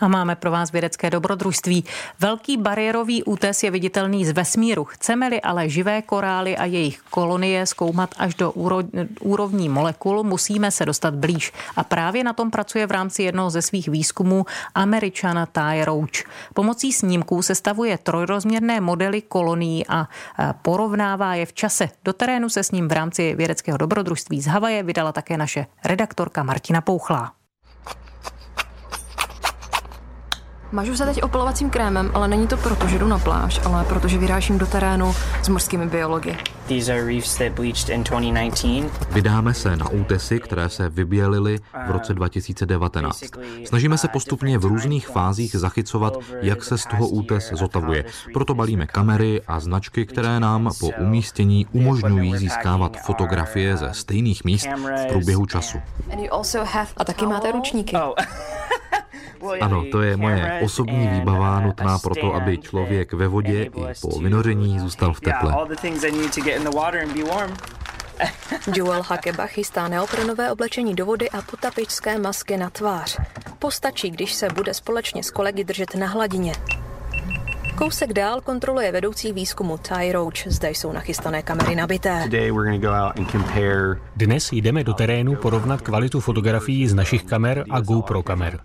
[0.00, 1.84] A máme pro vás vědecké dobrodružství.
[2.20, 4.84] Velký bariérový útes je viditelný z vesmíru.
[4.84, 8.52] Chceme-li ale živé korály a jejich kolonie zkoumat až do
[9.20, 11.52] úrovní molekul, musíme se dostat blíž.
[11.76, 16.24] A právě na tom pracuje v rámci jednoho ze svých výzkumů američana Ty Roach.
[16.54, 20.08] Pomocí snímků sestavuje trojrozměrné modely kolonií a
[20.62, 21.88] porovnává je v čase.
[22.04, 26.42] Do terénu se s ním v rámci vědeckého dobrodružství z Havaje vydala také naše redaktorka
[26.42, 27.37] Martina Pouchlá.
[30.72, 34.18] Mažu se teď opalovacím krémem, ale není to proto, že jdu na pláž, ale protože
[34.18, 36.36] vyrážím do terénu s mořskými biology.
[39.10, 43.24] Vydáme se na útesy, které se vybělily v roce 2019.
[43.64, 48.04] Snažíme se postupně v různých fázích zachycovat, jak se z toho útes zotavuje.
[48.32, 54.66] Proto balíme kamery a značky, které nám po umístění umožňují získávat fotografie ze stejných míst
[55.04, 55.78] v průběhu času.
[56.96, 57.96] A taky máte ručníky.
[59.60, 64.18] Ano, to je moje osobní výbava nutná pro to, aby člověk ve vodě i po
[64.18, 65.54] vynoření zůstal v teple.
[68.74, 73.18] Joel Hakeba chystá neoprenové oblečení do vody a potapičské masky na tvář.
[73.58, 76.52] Postačí, když se bude společně s kolegy držet na hladině.
[77.78, 80.46] Kousek dál kontroluje vedoucí výzkumu Ty Roach.
[80.46, 82.28] Zde jsou nachystané kamery nabité.
[84.16, 88.60] Dnes jdeme do terénu porovnat kvalitu fotografií z našich kamer a GoPro kamer.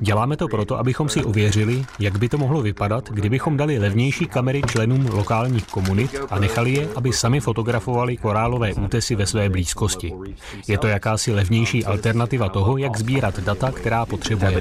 [0.00, 4.62] Děláme to proto, abychom si ověřili, jak by to mohlo vypadat, kdybychom dali levnější kamery
[4.62, 10.12] členům lokálních komunit a nechali je, aby sami fotografovali korálové útesy ve své blízkosti.
[10.68, 14.60] Je to jakási levnější alternativa toho, jak sbírat data, která potřebujeme.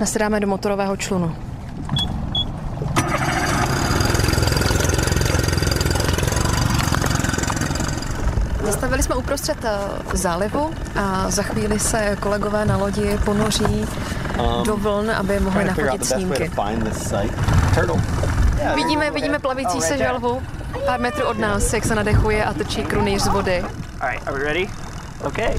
[0.00, 1.36] Nasedáme do motorového člunu.
[8.62, 9.78] Zastavili jsme uprostřed eh,
[10.16, 16.04] zálivu a za chvíli se kolegové na lodi ponoří um, do vln, aby mohli nafotit
[16.06, 16.50] snímky.
[18.74, 20.42] Vidíme, vidíme plavící se želvu
[20.86, 23.64] pár metrů od nás, jak se nadechuje a trčí krunýř z vody.
[25.24, 25.54] Okay.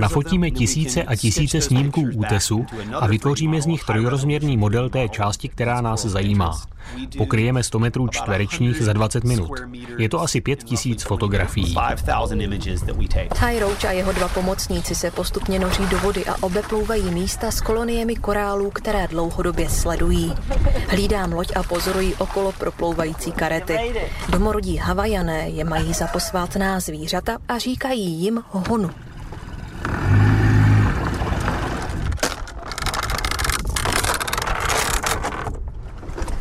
[0.00, 5.80] Nafotíme tisíce a tisíce snímků útesu a vytvoříme z nich trojrozměrný model té části, která
[5.80, 6.60] nás zajímá.
[7.18, 9.50] Pokryjeme 100 metrů čtverečních za 20 minut.
[9.98, 11.74] Je to asi 5 tisíc fotografií.
[13.40, 17.60] Ty Roach a jeho dva pomocníci se postupně noří do vody a obeplouvají místa s
[17.60, 20.34] koloniemi korálů, které dlouhodobě sledují.
[20.88, 23.78] Hlídám loď a pozorují okolo proplouvající karety.
[24.28, 28.90] Domorodí Havajané je mají za posvátná zvířata a říkají jim honu.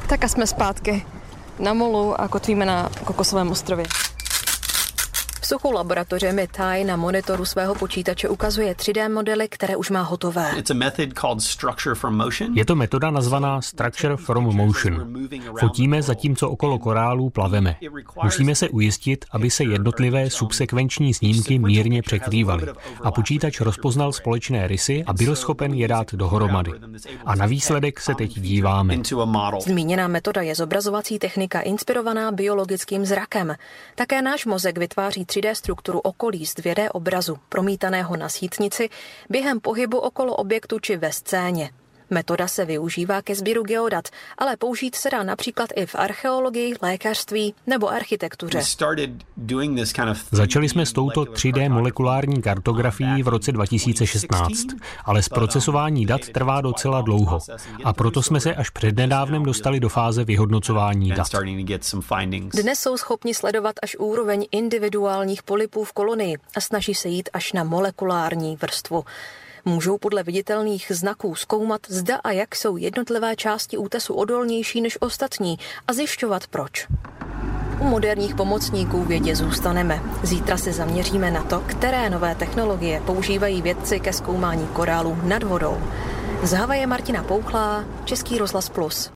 [0.10, 1.06] Tak a jsme zpátky
[1.60, 3.86] na molu a kotvíme na Kokosovém ostrově.
[5.46, 10.02] V suchu laboratoře mi Ty na monitoru svého počítače ukazuje 3D modely, které už má
[10.02, 10.52] hotové.
[12.56, 15.18] Je to metoda nazvaná Structure from Motion.
[15.60, 17.76] Fotíme zatímco okolo korálů plaveme.
[18.24, 22.68] Musíme se ujistit, aby se jednotlivé subsekvenční snímky mírně překrývaly
[23.04, 26.72] a počítač rozpoznal společné rysy a byl schopen je dát dohromady.
[27.26, 28.98] A na výsledek se teď díváme.
[29.66, 33.56] Zmíněná metoda je zobrazovací technika inspirovaná biologickým zrakem.
[33.96, 38.90] Také náš mozek vytváří 3D strukturu okolí z 2D obrazu, promítaného na sítnici,
[39.30, 41.70] během pohybu okolo objektu či ve scéně.
[42.10, 44.08] Metoda se využívá ke sběru geodat,
[44.38, 48.62] ale použít se dá například i v archeologii, lékařství nebo architektuře.
[50.32, 54.58] Začali jsme s touto 3D molekulární kartografií v roce 2016,
[55.06, 57.40] ale zprocesování dat trvá docela dlouho.
[57.84, 61.28] a proto jsme se až přednedávnem dostali do fáze vyhodnocování dat.
[62.54, 67.54] Dnes jsou schopni sledovat až úroveň individuálních polipů v kolonii a snaží se jít až
[67.54, 69.06] na molekulární vrstvu
[69.66, 75.60] můžou podle viditelných znaků zkoumat, zda a jak jsou jednotlivé části útesu odolnější než ostatní
[75.88, 76.88] a zjišťovat proč.
[77.80, 80.02] U moderních pomocníků vědě zůstaneme.
[80.24, 85.78] Zítra se zaměříme na to, které nové technologie používají vědci ke zkoumání korálu nad vodou.
[86.44, 89.12] Z Havaje Martina Pouchlá, Český rozhlas Plus.